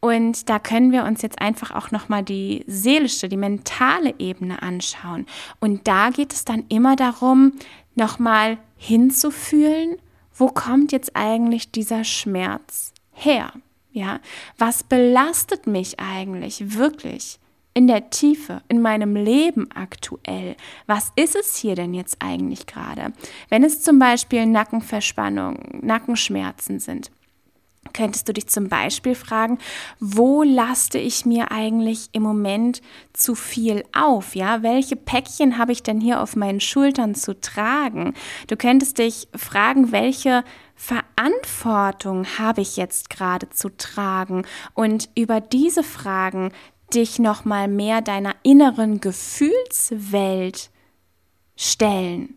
Und 0.00 0.48
da 0.48 0.58
können 0.58 0.92
wir 0.92 1.04
uns 1.04 1.22
jetzt 1.22 1.40
einfach 1.40 1.72
auch 1.72 1.90
nochmal 1.90 2.22
die 2.22 2.64
seelische, 2.68 3.28
die 3.28 3.36
mentale 3.36 4.14
Ebene 4.18 4.62
anschauen. 4.62 5.26
Und 5.58 5.88
da 5.88 6.10
geht 6.10 6.32
es 6.32 6.44
dann 6.44 6.64
immer 6.68 6.94
darum, 6.96 7.52
nochmal 7.96 8.58
hinzufühlen, 8.76 9.96
wo 10.34 10.48
kommt 10.48 10.92
jetzt 10.92 11.12
eigentlich 11.14 11.72
dieser 11.72 12.04
Schmerz 12.04 12.92
her? 13.12 13.52
Ja, 13.90 14.20
was 14.58 14.84
belastet 14.84 15.66
mich 15.66 15.98
eigentlich 15.98 16.76
wirklich 16.76 17.40
in 17.72 17.86
der 17.86 18.10
Tiefe, 18.10 18.62
in 18.68 18.80
meinem 18.80 19.16
Leben 19.16 19.70
aktuell? 19.70 20.56
Was 20.86 21.12
ist 21.16 21.34
es 21.34 21.56
hier 21.56 21.74
denn 21.74 21.94
jetzt 21.94 22.18
eigentlich 22.20 22.66
gerade? 22.66 23.12
Wenn 23.48 23.64
es 23.64 23.82
zum 23.82 23.98
Beispiel 23.98 24.46
Nackenverspannung, 24.46 25.80
Nackenschmerzen 25.82 26.78
sind, 26.78 27.10
könntest 27.96 28.28
du 28.28 28.32
dich 28.32 28.46
zum 28.46 28.68
Beispiel 28.68 29.14
fragen, 29.14 29.58
wo 29.98 30.42
laste 30.42 30.98
ich 30.98 31.26
mir 31.26 31.50
eigentlich 31.50 32.10
im 32.12 32.22
Moment 32.22 32.82
zu 33.12 33.34
viel 33.34 33.84
auf? 33.92 34.36
Ja, 34.36 34.62
welche 34.62 34.94
Päckchen 34.94 35.58
habe 35.58 35.72
ich 35.72 35.82
denn 35.82 36.00
hier 36.00 36.20
auf 36.20 36.36
meinen 36.36 36.60
Schultern 36.60 37.14
zu 37.14 37.40
tragen? 37.40 38.14
Du 38.46 38.56
könntest 38.56 38.98
dich 38.98 39.28
fragen, 39.34 39.90
welche 39.90 40.44
Verantwortung 40.76 42.26
habe 42.38 42.60
ich 42.60 42.76
jetzt 42.76 43.10
gerade 43.10 43.50
zu 43.50 43.70
tragen? 43.76 44.44
Und 44.74 45.08
über 45.16 45.40
diese 45.40 45.82
Fragen 45.82 46.52
dich 46.94 47.18
noch 47.18 47.44
mal 47.44 47.66
mehr 47.66 48.02
deiner 48.02 48.34
inneren 48.42 49.00
Gefühlswelt 49.00 50.70
stellen 51.56 52.36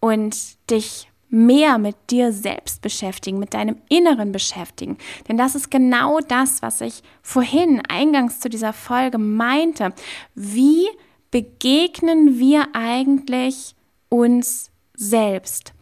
und 0.00 0.70
dich 0.70 1.11
mehr 1.32 1.78
mit 1.78 1.96
dir 2.10 2.30
selbst 2.30 2.82
beschäftigen, 2.82 3.38
mit 3.38 3.54
deinem 3.54 3.78
Inneren 3.88 4.32
beschäftigen. 4.32 4.98
Denn 5.28 5.38
das 5.38 5.54
ist 5.54 5.70
genau 5.70 6.20
das, 6.20 6.60
was 6.60 6.82
ich 6.82 7.02
vorhin 7.22 7.80
eingangs 7.88 8.38
zu 8.38 8.50
dieser 8.50 8.74
Folge 8.74 9.16
meinte. 9.16 9.94
Wie 10.34 10.86
begegnen 11.30 12.38
wir 12.38 12.68
eigentlich 12.74 13.74
uns 14.10 14.70
selbst? 14.94 15.72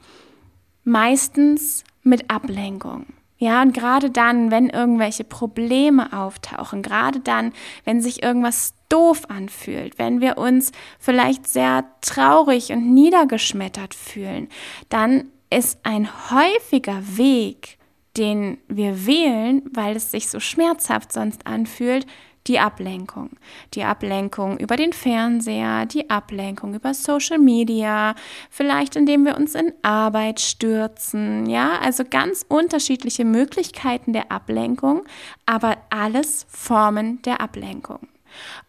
Meistens 0.84 1.82
mit 2.02 2.30
Ablenkung. 2.30 3.06
Ja, 3.36 3.62
und 3.62 3.72
gerade 3.72 4.10
dann, 4.10 4.50
wenn 4.50 4.68
irgendwelche 4.68 5.24
Probleme 5.24 6.12
auftauchen, 6.12 6.82
gerade 6.82 7.20
dann, 7.20 7.52
wenn 7.84 8.00
sich 8.02 8.22
irgendwas 8.22 8.74
doof 8.88 9.22
anfühlt, 9.30 9.98
wenn 9.98 10.20
wir 10.20 10.38
uns 10.38 10.72
vielleicht 10.98 11.48
sehr 11.48 11.86
traurig 12.02 12.70
und 12.70 12.92
niedergeschmettert 12.92 13.94
fühlen, 13.94 14.48
dann 14.90 15.30
ist 15.50 15.80
ein 15.82 16.08
häufiger 16.30 17.02
Weg, 17.16 17.78
den 18.16 18.58
wir 18.68 19.06
wählen, 19.06 19.62
weil 19.72 19.96
es 19.96 20.10
sich 20.10 20.28
so 20.28 20.40
schmerzhaft 20.40 21.12
sonst 21.12 21.46
anfühlt, 21.46 22.06
die 22.46 22.58
Ablenkung. 22.58 23.30
Die 23.74 23.84
Ablenkung 23.84 24.58
über 24.58 24.76
den 24.76 24.92
Fernseher, 24.92 25.86
die 25.86 26.08
Ablenkung 26.08 26.74
über 26.74 26.94
Social 26.94 27.38
Media, 27.38 28.14
vielleicht 28.48 28.96
indem 28.96 29.24
wir 29.24 29.36
uns 29.36 29.54
in 29.54 29.72
Arbeit 29.82 30.40
stürzen, 30.40 31.46
ja, 31.46 31.78
also 31.78 32.04
ganz 32.08 32.44
unterschiedliche 32.48 33.24
Möglichkeiten 33.24 34.12
der 34.12 34.32
Ablenkung, 34.32 35.04
aber 35.46 35.76
alles 35.90 36.46
Formen 36.48 37.20
der 37.22 37.40
Ablenkung. 37.40 38.08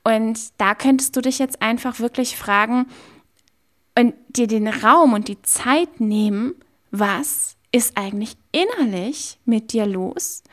Und 0.03 0.39
da 0.57 0.75
könntest 0.75 1.15
du 1.15 1.21
dich 1.21 1.39
jetzt 1.39 1.61
einfach 1.61 1.99
wirklich 1.99 2.35
fragen 2.35 2.87
und 3.97 4.13
dir 4.29 4.47
den 4.47 4.67
Raum 4.67 5.13
und 5.13 5.27
die 5.27 5.41
Zeit 5.43 5.99
nehmen, 5.99 6.55
was 6.91 7.55
ist 7.71 7.97
eigentlich 7.97 8.35
innerlich 8.51 9.39
mit 9.45 9.73
dir 9.73 9.85
los? 9.85 10.43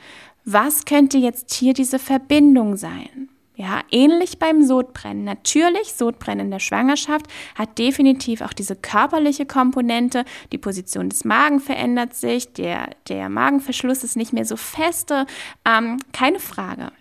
Was 0.45 0.85
könnte 0.85 1.19
jetzt 1.19 1.53
hier 1.53 1.75
diese 1.75 1.99
Verbindung 1.99 2.77
sein? 2.77 3.29
Ja, 3.55 3.81
ähnlich 3.91 4.39
beim 4.39 4.63
Sodbrennen. 4.63 5.25
Natürlich, 5.25 5.93
Sodbrennen 5.93 6.47
in 6.47 6.51
der 6.53 6.61
Schwangerschaft 6.61 7.27
hat 7.57 7.77
definitiv 7.77 8.41
auch 8.41 8.53
diese 8.53 8.77
körperliche 8.77 9.47
Komponente. 9.47 10.25
Die 10.53 10.59
Position 10.59 11.09
des 11.09 11.25
Magen 11.25 11.59
verändert 11.59 12.15
sich, 12.15 12.53
der, 12.53 12.91
der 13.09 13.29
Magenverschluss 13.29 14.05
ist 14.05 14.17
nicht 14.17 14.33
mehr 14.33 14.45
so 14.45 14.57
feste. 14.57 15.27
Ähm, 15.65 15.99
keine 16.13 16.39
Frage. 16.39 16.93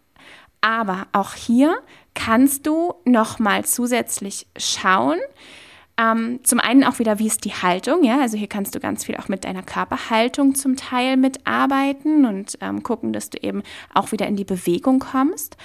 Aber 0.62 1.06
auch 1.12 1.36
hier 1.36 1.78
kannst 2.16 2.66
du 2.66 2.96
nochmal 3.06 3.64
zusätzlich 3.64 4.48
schauen, 4.58 5.20
ähm, 5.98 6.40
zum 6.44 6.60
einen 6.60 6.84
auch 6.84 7.00
wieder, 7.00 7.20
wie 7.20 7.28
ist 7.28 7.44
die 7.44 7.54
Haltung, 7.54 8.04
ja, 8.04 8.20
also 8.20 8.38
hier 8.38 8.48
kannst 8.48 8.76
du 8.76 8.80
ganz 8.80 9.06
viel 9.06 9.18
auch 9.18 9.30
mit 9.30 9.46
deiner 9.46 9.64
Körperhaltung 9.64 10.54
zum 10.54 10.76
Teil 10.76 11.18
mitarbeiten 11.18 12.26
und 12.26 12.58
ähm, 12.62 12.84
gucken, 12.84 13.14
dass 13.14 13.30
du 13.30 13.40
eben 13.42 13.64
auch 13.94 14.12
wieder 14.12 14.28
in 14.28 14.36
die 14.36 14.46
Bewegung 14.46 15.00
kommst. 15.00 15.58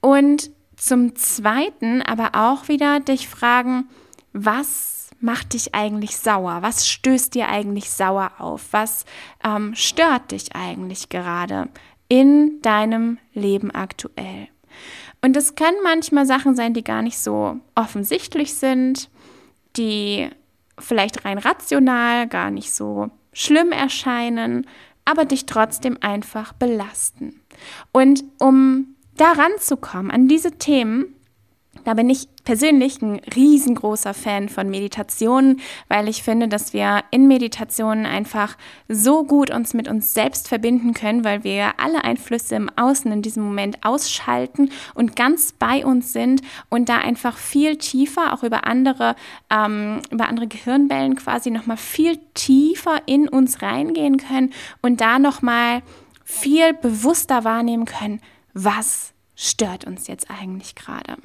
Und 0.00 0.50
zum 0.76 1.14
Zweiten 1.16 2.02
aber 2.02 2.30
auch 2.34 2.68
wieder 2.68 3.00
dich 3.00 3.28
fragen, 3.28 3.88
was 4.32 5.10
macht 5.20 5.52
dich 5.52 5.74
eigentlich 5.74 6.16
sauer? 6.16 6.58
Was 6.62 6.88
stößt 6.88 7.34
dir 7.34 7.48
eigentlich 7.48 7.90
sauer 7.90 8.32
auf? 8.38 8.68
Was 8.72 9.04
ähm, 9.44 9.74
stört 9.74 10.32
dich 10.32 10.54
eigentlich 10.56 11.08
gerade 11.08 11.68
in 12.08 12.60
deinem 12.62 13.18
Leben 13.32 13.70
aktuell? 13.70 14.48
Und 15.22 15.36
es 15.36 15.54
können 15.54 15.76
manchmal 15.82 16.26
Sachen 16.26 16.54
sein, 16.54 16.74
die 16.74 16.84
gar 16.84 17.02
nicht 17.02 17.18
so 17.18 17.58
offensichtlich 17.74 18.54
sind 18.54 19.08
die 19.76 20.28
vielleicht 20.78 21.24
rein 21.24 21.38
rational 21.38 22.26
gar 22.28 22.50
nicht 22.50 22.72
so 22.72 23.10
schlimm 23.32 23.72
erscheinen, 23.72 24.66
aber 25.04 25.24
dich 25.24 25.46
trotzdem 25.46 25.98
einfach 26.00 26.52
belasten. 26.52 27.40
Und 27.92 28.24
um 28.38 28.96
daran 29.16 29.52
zu 29.58 29.76
kommen, 29.76 30.10
an 30.10 30.28
diese 30.28 30.52
Themen, 30.52 31.13
da 31.84 31.94
bin 31.94 32.10
ich 32.10 32.28
persönlich 32.44 33.00
ein 33.00 33.20
riesengroßer 33.34 34.14
Fan 34.14 34.48
von 34.48 34.68
Meditationen, 34.68 35.60
weil 35.88 36.08
ich 36.08 36.22
finde, 36.22 36.48
dass 36.48 36.72
wir 36.72 37.04
in 37.10 37.26
Meditationen 37.26 38.06
einfach 38.06 38.56
so 38.88 39.24
gut 39.24 39.50
uns 39.50 39.74
mit 39.74 39.88
uns 39.88 40.12
selbst 40.14 40.48
verbinden 40.48 40.94
können, 40.94 41.24
weil 41.24 41.44
wir 41.44 41.78
alle 41.78 42.04
Einflüsse 42.04 42.56
im 42.56 42.70
Außen 42.76 43.10
in 43.12 43.22
diesem 43.22 43.44
Moment 43.44 43.84
ausschalten 43.84 44.70
und 44.94 45.16
ganz 45.16 45.52
bei 45.52 45.84
uns 45.86 46.12
sind 46.12 46.42
und 46.68 46.88
da 46.88 46.98
einfach 46.98 47.36
viel 47.36 47.76
tiefer, 47.76 48.32
auch 48.32 48.42
über 48.42 48.66
andere, 48.66 49.16
ähm, 49.50 50.00
über 50.10 50.28
andere 50.28 50.46
Gehirnwellen 50.46 51.16
quasi 51.16 51.50
nochmal 51.50 51.76
viel 51.76 52.18
tiefer 52.34 53.00
in 53.06 53.28
uns 53.28 53.62
reingehen 53.62 54.18
können 54.18 54.52
und 54.82 55.00
da 55.00 55.18
nochmal 55.18 55.82
viel 56.24 56.72
bewusster 56.74 57.44
wahrnehmen 57.44 57.84
können, 57.84 58.20
was 58.54 59.13
stört 59.36 59.84
uns 59.84 60.06
jetzt 60.06 60.30
eigentlich 60.30 60.74
gerade? 60.74 61.16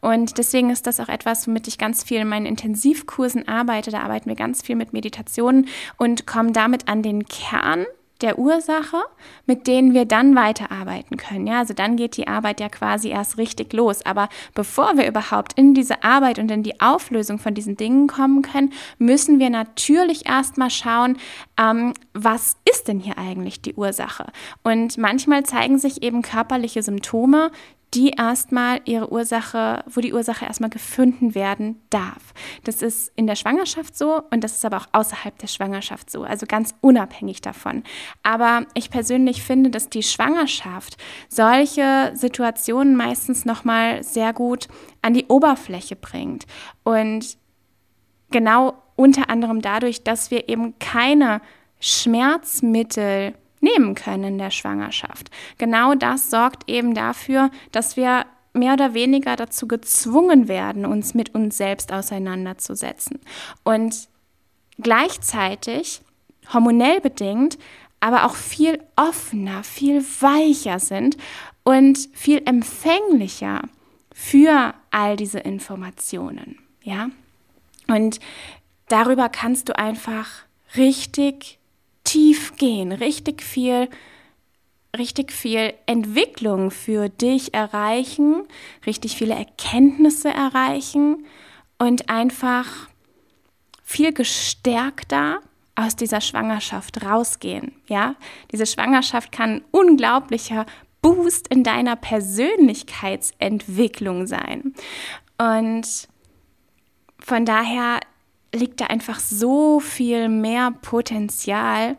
Und 0.00 0.38
deswegen 0.38 0.70
ist 0.70 0.86
das 0.86 1.00
auch 1.00 1.08
etwas, 1.08 1.46
womit 1.46 1.68
ich 1.68 1.78
ganz 1.78 2.02
viel 2.02 2.20
in 2.20 2.28
meinen 2.28 2.46
Intensivkursen 2.46 3.48
arbeite. 3.48 3.90
Da 3.90 4.00
arbeiten 4.00 4.28
wir 4.28 4.36
ganz 4.36 4.62
viel 4.62 4.76
mit 4.76 4.92
Meditationen 4.92 5.68
und 5.96 6.26
kommen 6.26 6.52
damit 6.52 6.88
an 6.88 7.02
den 7.02 7.26
Kern 7.26 7.86
der 8.20 8.38
Ursache, 8.38 8.98
mit 9.46 9.66
denen 9.66 9.94
wir 9.94 10.04
dann 10.04 10.34
weiterarbeiten 10.34 11.16
können. 11.16 11.46
Ja, 11.46 11.58
also 11.58 11.74
dann 11.74 11.96
geht 11.96 12.16
die 12.16 12.26
Arbeit 12.28 12.60
ja 12.60 12.68
quasi 12.68 13.08
erst 13.10 13.38
richtig 13.38 13.72
los. 13.72 14.04
Aber 14.04 14.28
bevor 14.54 14.96
wir 14.96 15.06
überhaupt 15.06 15.52
in 15.54 15.74
diese 15.74 16.02
Arbeit 16.02 16.38
und 16.38 16.50
in 16.50 16.62
die 16.62 16.80
Auflösung 16.80 17.38
von 17.38 17.54
diesen 17.54 17.76
Dingen 17.76 18.06
kommen 18.08 18.42
können, 18.42 18.72
müssen 18.98 19.38
wir 19.38 19.50
natürlich 19.50 20.26
erstmal 20.26 20.70
schauen, 20.70 21.16
ähm, 21.58 21.94
was 22.12 22.56
ist 22.68 22.88
denn 22.88 23.00
hier 23.00 23.18
eigentlich 23.18 23.62
die 23.62 23.74
Ursache? 23.74 24.26
Und 24.64 24.98
manchmal 24.98 25.44
zeigen 25.44 25.78
sich 25.78 26.02
eben 26.02 26.22
körperliche 26.22 26.82
Symptome, 26.82 27.50
die 27.94 28.10
erstmal 28.10 28.80
ihre 28.84 29.10
Ursache, 29.10 29.82
wo 29.86 30.00
die 30.00 30.12
Ursache 30.12 30.44
erstmal 30.44 30.70
gefunden 30.70 31.34
werden 31.34 31.80
darf. 31.90 32.34
Das 32.64 32.82
ist 32.82 33.12
in 33.16 33.26
der 33.26 33.36
Schwangerschaft 33.36 33.96
so 33.96 34.22
und 34.30 34.44
das 34.44 34.56
ist 34.56 34.64
aber 34.64 34.78
auch 34.78 34.86
außerhalb 34.92 35.38
der 35.38 35.46
Schwangerschaft 35.46 36.10
so, 36.10 36.24
also 36.24 36.46
ganz 36.46 36.74
unabhängig 36.80 37.40
davon. 37.40 37.82
Aber 38.22 38.66
ich 38.74 38.90
persönlich 38.90 39.42
finde, 39.42 39.70
dass 39.70 39.88
die 39.88 40.02
Schwangerschaft 40.02 40.98
solche 41.28 42.12
Situationen 42.14 42.94
meistens 42.94 43.44
nochmal 43.44 44.02
sehr 44.02 44.32
gut 44.32 44.68
an 45.00 45.14
die 45.14 45.26
Oberfläche 45.26 45.96
bringt 45.96 46.46
und 46.84 47.38
genau 48.30 48.74
unter 48.96 49.30
anderem 49.30 49.62
dadurch, 49.62 50.02
dass 50.02 50.30
wir 50.30 50.48
eben 50.48 50.78
keine 50.78 51.40
Schmerzmittel 51.80 53.34
nehmen 53.60 53.94
können 53.94 54.24
in 54.24 54.38
der 54.38 54.50
Schwangerschaft. 54.50 55.30
Genau 55.58 55.94
das 55.94 56.30
sorgt 56.30 56.68
eben 56.68 56.94
dafür, 56.94 57.50
dass 57.72 57.96
wir 57.96 58.26
mehr 58.52 58.74
oder 58.74 58.94
weniger 58.94 59.36
dazu 59.36 59.68
gezwungen 59.68 60.48
werden, 60.48 60.86
uns 60.86 61.14
mit 61.14 61.34
uns 61.34 61.56
selbst 61.56 61.92
auseinanderzusetzen. 61.92 63.20
Und 63.64 64.08
gleichzeitig, 64.78 66.02
hormonell 66.52 67.00
bedingt, 67.00 67.58
aber 68.00 68.24
auch 68.24 68.34
viel 68.34 68.82
offener, 68.96 69.64
viel 69.64 70.02
weicher 70.20 70.78
sind 70.78 71.16
und 71.64 71.98
viel 72.12 72.42
empfänglicher 72.44 73.62
für 74.12 74.74
all 74.90 75.16
diese 75.16 75.40
Informationen. 75.40 76.58
Ja? 76.82 77.10
Und 77.88 78.20
darüber 78.88 79.28
kannst 79.28 79.68
du 79.68 79.78
einfach 79.78 80.28
richtig 80.76 81.57
tief 82.08 82.56
gehen, 82.56 82.90
richtig 82.92 83.42
viel, 83.42 83.90
richtig 84.96 85.30
viel 85.30 85.74
Entwicklung 85.84 86.70
für 86.70 87.10
dich 87.10 87.52
erreichen, 87.52 88.44
richtig 88.86 89.16
viele 89.16 89.34
Erkenntnisse 89.34 90.30
erreichen 90.30 91.26
und 91.76 92.08
einfach 92.08 92.88
viel 93.84 94.14
gestärkter 94.14 95.40
aus 95.74 95.96
dieser 95.96 96.22
Schwangerschaft 96.22 97.04
rausgehen. 97.04 97.72
Ja, 97.88 98.14
diese 98.52 98.64
Schwangerschaft 98.64 99.30
kann 99.30 99.56
ein 99.56 99.62
unglaublicher 99.70 100.64
Boost 101.02 101.48
in 101.48 101.62
deiner 101.62 101.96
Persönlichkeitsentwicklung 101.96 104.26
sein. 104.26 104.72
Und 105.36 106.08
von 107.20 107.44
daher 107.44 108.00
liegt 108.54 108.80
da 108.80 108.86
einfach 108.86 109.20
so 109.20 109.80
viel 109.80 110.28
mehr 110.28 110.70
Potenzial 110.70 111.96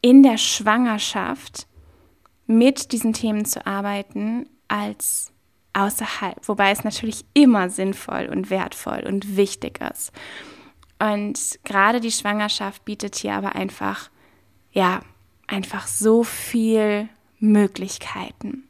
in 0.00 0.22
der 0.22 0.38
Schwangerschaft 0.38 1.66
mit 2.46 2.92
diesen 2.92 3.12
Themen 3.12 3.44
zu 3.44 3.66
arbeiten 3.66 4.48
als 4.68 5.32
außerhalb, 5.72 6.48
wobei 6.48 6.70
es 6.70 6.84
natürlich 6.84 7.24
immer 7.34 7.70
sinnvoll 7.70 8.28
und 8.30 8.50
wertvoll 8.50 9.04
und 9.06 9.36
wichtig 9.36 9.80
ist. 9.80 10.12
Und 10.98 11.58
gerade 11.64 12.00
die 12.00 12.12
Schwangerschaft 12.12 12.84
bietet 12.84 13.16
hier 13.16 13.34
aber 13.34 13.54
einfach, 13.54 14.10
ja, 14.72 15.00
einfach 15.46 15.86
so 15.86 16.24
viel 16.24 17.08
Möglichkeiten. 17.38 18.64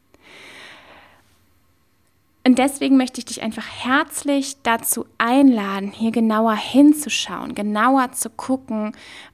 Und 2.47 2.61
deswegen 2.61 2.97
möchte 2.97 3.19
ich 3.19 3.25
dich 3.25 3.43
einfach 3.43 3.67
herzlich 3.67 4.59
dazu 4.63 5.05
einladen, 5.19 5.91
hier 5.91 6.13
genauer 6.13 6.55
hinzuschauen, 6.55 7.57
genauer 7.57 8.13
zu 8.13 8.31
gucken 8.31 8.93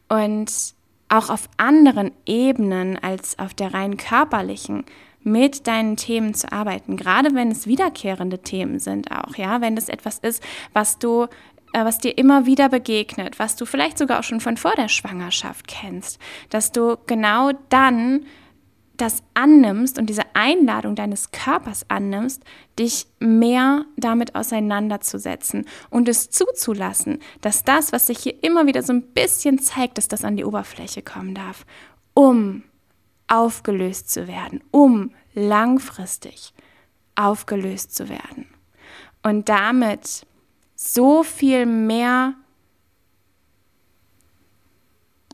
und 0.08 0.50
auch 1.10 1.28
auf 1.28 1.46
anderen 1.58 2.12
Ebenen 2.24 2.98
als 2.98 3.38
auf 3.38 3.52
der 3.52 3.74
rein 3.74 3.98
körperlichen 3.98 4.86
mit 5.20 5.66
deinen 5.66 5.98
Themen 5.98 6.32
zu 6.32 6.50
arbeiten, 6.50 6.96
gerade 6.96 7.34
wenn 7.34 7.50
es 7.50 7.66
wiederkehrende 7.66 8.38
Themen 8.38 8.78
sind 8.78 9.12
auch, 9.12 9.36
ja, 9.36 9.60
wenn 9.60 9.76
das 9.76 9.90
etwas 9.90 10.18
ist, 10.18 10.42
was 10.72 10.98
du 10.98 11.24
äh, 11.74 11.84
was 11.84 11.98
dir 11.98 12.16
immer 12.16 12.46
wieder 12.46 12.70
begegnet, 12.70 13.38
was 13.38 13.56
du 13.56 13.66
vielleicht 13.66 13.98
sogar 13.98 14.20
auch 14.20 14.24
schon 14.24 14.40
von 14.40 14.56
vor 14.56 14.72
der 14.74 14.88
Schwangerschaft 14.88 15.68
kennst, 15.68 16.18
dass 16.48 16.72
du 16.72 16.96
genau 17.06 17.50
dann 17.68 18.24
das 18.96 19.22
annimmst 19.34 19.98
und 19.98 20.06
diese 20.06 20.22
Einladung 20.34 20.94
deines 20.94 21.30
Körpers 21.32 21.84
annimmst, 21.88 22.42
dich 22.78 23.06
mehr 23.18 23.84
damit 23.96 24.34
auseinanderzusetzen 24.34 25.66
und 25.90 26.08
es 26.08 26.30
zuzulassen, 26.30 27.18
dass 27.40 27.64
das, 27.64 27.92
was 27.92 28.06
sich 28.06 28.18
hier 28.18 28.42
immer 28.42 28.66
wieder 28.66 28.82
so 28.82 28.92
ein 28.92 29.02
bisschen 29.02 29.58
zeigt, 29.58 29.98
dass 29.98 30.08
das 30.08 30.24
an 30.24 30.36
die 30.36 30.44
Oberfläche 30.44 31.02
kommen 31.02 31.34
darf, 31.34 31.64
um 32.14 32.62
aufgelöst 33.28 34.10
zu 34.10 34.28
werden, 34.28 34.62
um 34.70 35.12
langfristig 35.34 36.52
aufgelöst 37.14 37.94
zu 37.94 38.08
werden. 38.08 38.46
Und 39.22 39.48
damit 39.48 40.26
so 40.74 41.22
viel 41.22 41.64
mehr 41.66 42.34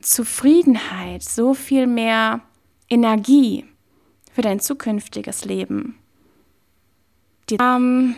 Zufriedenheit, 0.01 1.23
so 1.23 1.55
viel 1.55 1.87
mehr 1.87 2.41
Energie 2.89 3.65
für 4.33 4.43
dein 4.43 4.61
zukünftiges 4.61 5.45
Leben. 5.45 5.99
Die, 7.51 7.57
ähm, 7.61 8.15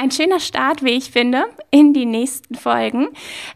ein 0.00 0.12
schöner 0.12 0.38
Start, 0.38 0.84
wie 0.84 0.90
ich 0.90 1.10
finde, 1.10 1.46
in 1.72 1.92
die 1.92 2.06
nächsten 2.06 2.54
Folgen. 2.54 3.08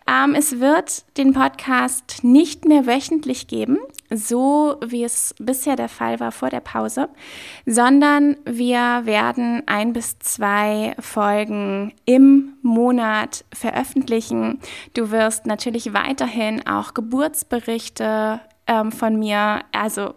Ähm, 0.08 0.34
es 0.34 0.58
wird 0.58 1.04
den 1.16 1.32
Podcast 1.32 2.24
nicht 2.24 2.64
mehr 2.64 2.86
wöchentlich 2.86 3.46
geben, 3.46 3.78
so 4.10 4.76
wie 4.84 5.04
es 5.04 5.36
bisher 5.38 5.76
der 5.76 5.88
Fall 5.88 6.18
war 6.18 6.32
vor 6.32 6.50
der 6.50 6.58
Pause, 6.58 7.08
sondern 7.64 8.36
wir 8.44 9.02
werden 9.04 9.62
ein 9.66 9.92
bis 9.92 10.18
zwei 10.18 10.96
Folgen 10.98 11.92
im 12.06 12.54
Monat 12.62 13.44
veröffentlichen. 13.54 14.58
Du 14.94 15.12
wirst 15.12 15.46
natürlich 15.46 15.94
weiterhin 15.94 16.66
auch 16.66 16.92
Geburtsberichte 16.92 18.40
ähm, 18.72 18.92
von 18.92 19.18
mir, 19.18 19.64
also 19.72 20.14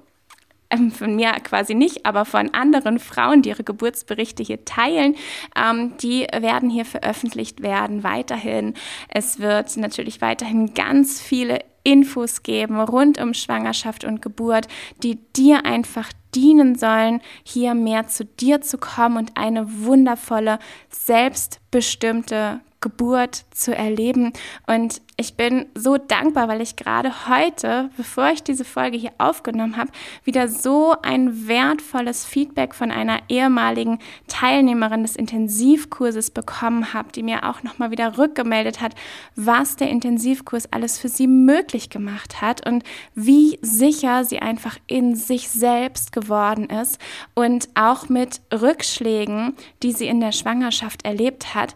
ähm, 0.69 0.91
von 0.91 1.15
mir 1.15 1.31
quasi 1.43 1.75
nicht, 1.75 2.05
aber 2.05 2.25
von 2.25 2.53
anderen 2.53 2.99
Frauen, 2.99 3.41
die 3.41 3.49
ihre 3.49 3.63
Geburtsberichte 3.63 4.43
hier 4.43 4.65
teilen, 4.65 5.15
ähm, 5.55 5.97
die 6.01 6.27
werden 6.39 6.69
hier 6.69 6.85
veröffentlicht 6.85 7.61
werden 7.61 8.03
weiterhin. 8.03 8.73
Es 9.09 9.39
wird 9.39 9.75
natürlich 9.77 10.21
weiterhin 10.21 10.73
ganz 10.73 11.21
viele 11.21 11.59
Infos 11.83 12.41
geben 12.41 12.79
rund 12.81 13.21
um 13.21 13.33
Schwangerschaft 13.33 14.05
und 14.05 14.21
Geburt, 14.21 14.67
die 15.03 15.19
dir 15.35 15.65
einfach 15.65 16.11
dienen 16.33 16.75
sollen, 16.75 17.21
hier 17.43 17.75
mehr 17.75 18.07
zu 18.07 18.25
dir 18.25 18.61
zu 18.61 18.77
kommen 18.77 19.17
und 19.17 19.31
eine 19.35 19.83
wundervolle, 19.83 20.59
selbstbestimmte 20.89 22.61
Geburt 22.85 23.45
zu 23.49 23.75
erleben. 23.75 24.31
Und 24.67 25.01
ich 25.17 25.35
bin 25.35 25.65
so 25.73 25.97
dankbar, 25.97 26.47
weil 26.47 26.61
ich 26.61 26.75
gerade 26.75 27.27
heute, 27.27 27.89
bevor 27.97 28.29
ich 28.29 28.43
diese 28.43 28.63
Folge 28.63 28.95
hier 28.95 29.13
aufgenommen 29.17 29.75
habe, 29.75 29.89
wieder 30.23 30.47
so 30.47 30.93
ein 31.01 31.47
wertvolles 31.47 32.25
Feedback 32.25 32.75
von 32.75 32.91
einer 32.91 33.21
ehemaligen 33.27 33.97
Teilnehmerin 34.27 35.01
des 35.01 35.15
Intensivkurses 35.15 36.29
bekommen 36.29 36.93
habe, 36.93 37.11
die 37.11 37.23
mir 37.23 37.49
auch 37.49 37.63
nochmal 37.63 37.89
wieder 37.89 38.19
rückgemeldet 38.19 38.81
hat, 38.81 38.93
was 39.35 39.77
der 39.77 39.89
Intensivkurs 39.89 40.71
alles 40.71 40.99
für 40.99 41.09
sie 41.09 41.27
möglich 41.27 41.89
gemacht 41.89 42.41
hat 42.41 42.67
und 42.69 42.83
wie 43.15 43.57
sicher 43.63 44.25
sie 44.25 44.43
einfach 44.43 44.77
in 44.85 45.15
sich 45.15 45.49
selbst 45.49 46.11
geworden 46.11 46.69
ist 46.69 46.99
und 47.33 47.67
auch 47.73 48.09
mit 48.09 48.41
Rückschlägen, 48.53 49.55
die 49.81 49.91
sie 49.91 50.05
in 50.05 50.19
der 50.19 50.33
Schwangerschaft 50.33 51.03
erlebt 51.03 51.55
hat, 51.55 51.73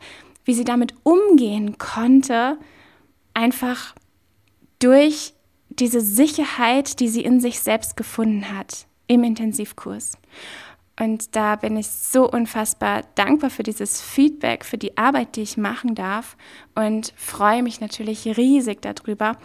wie 0.49 0.55
sie 0.55 0.63
damit 0.63 0.95
umgehen 1.03 1.77
konnte, 1.77 2.57
einfach 3.35 3.93
durch 4.79 5.35
diese 5.67 6.01
Sicherheit, 6.01 6.99
die 6.99 7.07
sie 7.07 7.21
in 7.21 7.39
sich 7.39 7.59
selbst 7.59 7.95
gefunden 7.95 8.49
hat 8.57 8.88
im 9.05 9.23
Intensivkurs. 9.23 10.13
Und 10.99 11.35
da 11.35 11.55
bin 11.55 11.77
ich 11.77 11.88
so 11.88 12.27
unfassbar 12.27 13.03
dankbar 13.13 13.51
für 13.51 13.62
dieses 13.62 14.01
Feedback, 14.01 14.65
für 14.65 14.79
die 14.79 14.97
Arbeit, 14.97 15.35
die 15.35 15.43
ich 15.43 15.55
machen 15.55 15.93
darf 15.93 16.35
und 16.73 17.13
freue 17.15 17.62
mich 17.62 17.79
natürlich 17.79 18.25
riesig 18.35 18.81
darüber, 18.81 19.38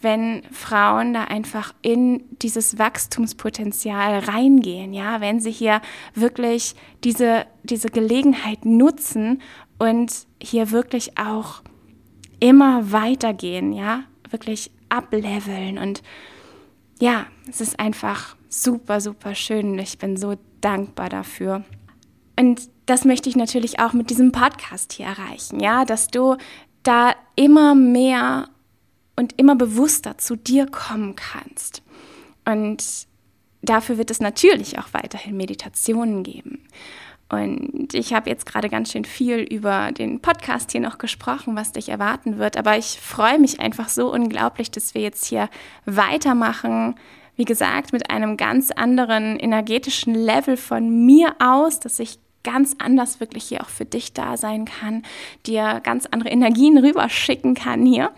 wenn 0.00 0.42
Frauen 0.52 1.12
da 1.12 1.24
einfach 1.24 1.74
in 1.82 2.22
dieses 2.40 2.78
Wachstumspotenzial 2.78 4.20
reingehen, 4.20 4.92
ja, 4.94 5.20
wenn 5.20 5.40
sie 5.40 5.50
hier 5.50 5.80
wirklich 6.14 6.76
diese, 7.02 7.46
diese 7.64 7.88
Gelegenheit 7.88 8.64
nutzen 8.64 9.42
und 9.82 10.28
hier 10.40 10.70
wirklich 10.70 11.18
auch 11.18 11.60
immer 12.38 12.92
weitergehen, 12.92 13.72
ja, 13.72 14.04
wirklich 14.30 14.70
ableveln 14.88 15.76
und 15.76 16.04
ja, 17.00 17.26
es 17.48 17.60
ist 17.60 17.80
einfach 17.80 18.36
super, 18.48 19.00
super 19.00 19.34
schön. 19.34 19.76
Ich 19.80 19.98
bin 19.98 20.16
so 20.16 20.36
dankbar 20.60 21.08
dafür. 21.08 21.64
Und 22.38 22.70
das 22.86 23.04
möchte 23.04 23.28
ich 23.28 23.34
natürlich 23.34 23.80
auch 23.80 23.92
mit 23.92 24.08
diesem 24.10 24.30
Podcast 24.30 24.92
hier 24.92 25.06
erreichen, 25.06 25.58
ja, 25.58 25.84
dass 25.84 26.06
du 26.06 26.36
da 26.84 27.16
immer 27.34 27.74
mehr 27.74 28.50
und 29.16 29.36
immer 29.36 29.56
bewusster 29.56 30.16
zu 30.16 30.36
dir 30.36 30.66
kommen 30.66 31.16
kannst. 31.16 31.82
Und 32.44 33.08
dafür 33.62 33.98
wird 33.98 34.12
es 34.12 34.20
natürlich 34.20 34.78
auch 34.78 34.92
weiterhin 34.92 35.36
Meditationen 35.36 36.22
geben. 36.22 36.68
Und 37.32 37.94
ich 37.94 38.12
habe 38.12 38.28
jetzt 38.28 38.44
gerade 38.44 38.68
ganz 38.68 38.92
schön 38.92 39.06
viel 39.06 39.38
über 39.38 39.90
den 39.90 40.20
Podcast 40.20 40.70
hier 40.72 40.82
noch 40.82 40.98
gesprochen, 40.98 41.56
was 41.56 41.72
dich 41.72 41.88
erwarten 41.88 42.36
wird. 42.36 42.58
Aber 42.58 42.76
ich 42.76 43.00
freue 43.00 43.38
mich 43.38 43.58
einfach 43.58 43.88
so 43.88 44.12
unglaublich, 44.12 44.70
dass 44.70 44.94
wir 44.94 45.00
jetzt 45.00 45.24
hier 45.24 45.48
weitermachen. 45.86 46.94
Wie 47.36 47.46
gesagt, 47.46 47.94
mit 47.94 48.10
einem 48.10 48.36
ganz 48.36 48.70
anderen 48.70 49.38
energetischen 49.38 50.14
Level 50.14 50.58
von 50.58 51.06
mir 51.06 51.34
aus, 51.38 51.80
dass 51.80 51.98
ich 52.00 52.18
ganz 52.44 52.76
anders 52.78 53.18
wirklich 53.18 53.44
hier 53.44 53.62
auch 53.62 53.68
für 53.70 53.86
dich 53.86 54.12
da 54.12 54.36
sein 54.36 54.66
kann, 54.66 55.02
dir 55.46 55.80
ganz 55.82 56.04
andere 56.10 56.28
Energien 56.28 56.76
rüberschicken 56.76 57.54
kann 57.54 57.86
hier. 57.86 58.10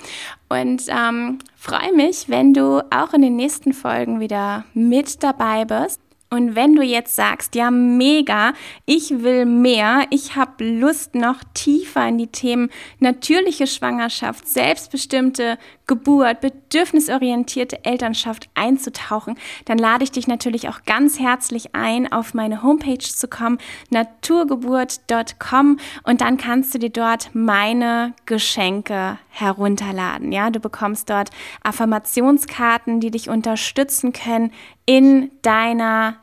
Und 0.49 0.83
ähm, 0.89 1.39
freue 1.55 1.93
mich, 1.95 2.29
wenn 2.29 2.53
du 2.53 2.83
auch 2.91 3.13
in 3.13 3.23
den 3.23 3.37
nächsten 3.37 3.75
Folgen 3.75 4.19
wieder 4.19 4.65
mit 4.75 5.23
dabei 5.23 5.65
bist. 5.65 6.01
Und 6.35 6.57
wenn 6.57 6.75
du 6.75 6.83
jetzt 6.83 7.15
sagst, 7.15 7.55
ja, 7.55 7.71
mega, 7.71 8.55
ich 8.87 9.23
will 9.23 9.47
mehr, 9.47 10.05
ich 10.11 10.35
habe 10.35 10.65
Lust, 10.65 11.15
noch 11.15 11.39
tiefer 11.55 12.09
in 12.09 12.19
die 12.19 12.27
Themen 12.27 12.71
natürliche 12.99 13.69
Schwangerschaft, 13.69 14.49
selbstbestimmte 14.49 15.59
Geburt, 15.87 16.41
bedürfnisorientierte 16.41 17.85
Elternschaft 17.85 18.49
einzutauchen, 18.55 19.37
dann 19.67 19.79
lade 19.79 20.03
ich 20.03 20.11
dich 20.11 20.27
natürlich 20.27 20.69
auch 20.69 20.83
ganz 20.87 21.21
herzlich 21.21 21.75
ein, 21.75 22.11
auf 22.11 22.35
meine 22.35 22.65
Homepage 22.65 22.99
zu 22.99 23.29
kommen, 23.29 23.59
naturgeburt.com 23.91 25.79
und 26.03 26.21
dann 26.21 26.37
kannst 26.37 26.75
du 26.75 26.79
dir 26.81 26.91
dort 26.91 27.31
meine 27.33 28.13
Geschenke 28.27 29.19
herunterladen. 29.29 30.33
Ja, 30.33 30.51
du 30.51 30.59
bekommst 30.59 31.11
dort 31.11 31.31
Affirmationskarten, 31.63 32.99
die 32.99 33.13
dich 33.13 33.29
unterstützen 33.29 34.13
können 34.13 34.51
in 34.87 35.31
deiner 35.43 36.17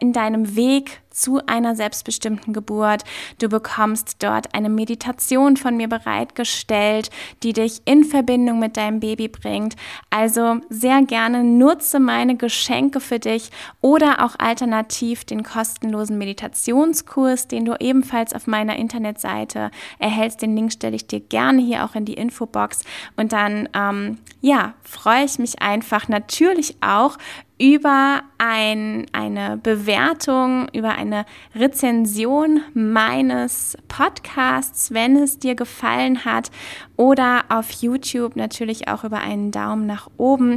in 0.00 0.12
deinem 0.12 0.56
Weg 0.56 1.00
zu 1.10 1.40
einer 1.46 1.74
selbstbestimmten 1.74 2.52
Geburt. 2.52 3.04
Du 3.38 3.48
bekommst 3.48 4.16
dort 4.20 4.54
eine 4.54 4.68
Meditation 4.68 5.56
von 5.56 5.76
mir 5.76 5.88
bereitgestellt, 5.88 7.10
die 7.42 7.52
dich 7.52 7.82
in 7.84 8.04
Verbindung 8.04 8.58
mit 8.58 8.76
deinem 8.76 9.00
Baby 9.00 9.28
bringt. 9.28 9.76
Also 10.08 10.60
sehr 10.68 11.02
gerne 11.02 11.44
nutze 11.44 12.00
meine 12.00 12.36
Geschenke 12.36 13.00
für 13.00 13.18
dich 13.18 13.50
oder 13.80 14.24
auch 14.24 14.36
alternativ 14.38 15.24
den 15.24 15.42
kostenlosen 15.42 16.18
Meditationskurs, 16.18 17.48
den 17.48 17.64
du 17.64 17.76
ebenfalls 17.78 18.32
auf 18.32 18.46
meiner 18.46 18.76
Internetseite 18.76 19.70
erhältst. 19.98 20.42
Den 20.42 20.56
Link 20.56 20.72
stelle 20.72 20.96
ich 20.96 21.06
dir 21.06 21.20
gerne 21.20 21.60
hier 21.60 21.84
auch 21.84 21.94
in 21.94 22.04
die 22.04 22.14
Infobox. 22.14 22.82
Und 23.16 23.32
dann, 23.32 23.68
ähm, 23.74 24.18
ja, 24.40 24.74
freue 24.82 25.24
ich 25.24 25.38
mich 25.38 25.60
einfach 25.60 26.08
natürlich 26.08 26.76
auch 26.80 27.18
über 27.60 28.22
ein, 28.38 29.04
eine 29.12 29.58
Bewertung, 29.58 30.68
über 30.72 30.92
eine 30.92 31.26
Rezension 31.54 32.62
meines 32.72 33.76
Podcasts, 33.86 34.94
wenn 34.94 35.16
es 35.16 35.38
dir 35.38 35.54
gefallen 35.54 36.24
hat, 36.24 36.50
oder 36.96 37.44
auf 37.50 37.70
YouTube 37.70 38.34
natürlich 38.34 38.88
auch 38.88 39.04
über 39.04 39.18
einen 39.18 39.50
Daumen 39.50 39.86
nach 39.86 40.08
oben. 40.16 40.56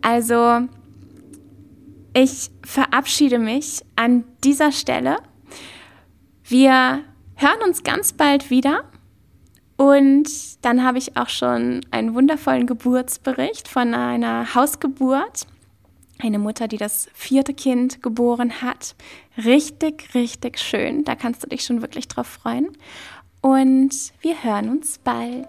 Also 0.00 0.62
ich 2.12 2.50
verabschiede 2.64 3.38
mich 3.38 3.82
an 3.94 4.24
dieser 4.42 4.72
Stelle. 4.72 5.18
Wir 6.42 7.04
hören 7.36 7.62
uns 7.64 7.84
ganz 7.84 8.12
bald 8.12 8.50
wieder. 8.50 8.84
Und 9.76 10.28
dann 10.64 10.84
habe 10.84 10.98
ich 10.98 11.16
auch 11.16 11.28
schon 11.28 11.80
einen 11.90 12.14
wundervollen 12.14 12.66
Geburtsbericht 12.66 13.68
von 13.68 13.94
einer 13.94 14.54
Hausgeburt 14.54 15.46
eine 16.22 16.38
Mutter, 16.38 16.68
die 16.68 16.76
das 16.76 17.08
vierte 17.14 17.54
Kind 17.54 18.02
geboren 18.02 18.62
hat. 18.62 18.94
Richtig, 19.36 20.14
richtig 20.14 20.58
schön. 20.58 21.04
Da 21.04 21.14
kannst 21.14 21.42
du 21.42 21.48
dich 21.48 21.64
schon 21.64 21.82
wirklich 21.82 22.08
drauf 22.08 22.26
freuen. 22.26 22.68
Und 23.40 23.94
wir 24.20 24.42
hören 24.42 24.68
uns 24.70 24.98
bald. 24.98 25.48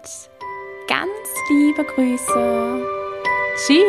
Ganz 0.88 1.10
liebe 1.50 1.84
Grüße. 1.84 2.86
Tschüss. 3.66 3.84